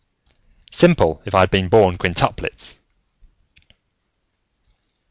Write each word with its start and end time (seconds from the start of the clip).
"Simple, 0.71 1.21
if 1.25 1.35
I 1.35 1.41
had 1.41 1.51
been 1.51 1.69
born 1.69 1.99
quintuplets!" 1.99 2.79